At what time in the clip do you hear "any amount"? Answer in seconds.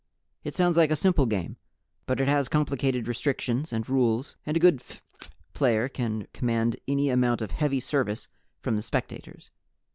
6.87-7.39